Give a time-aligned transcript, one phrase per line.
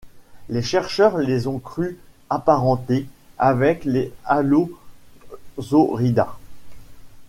[0.49, 1.95] Les chercheurs les ont crus
[2.31, 3.05] apparentés
[3.37, 6.35] avec les Allosauridae.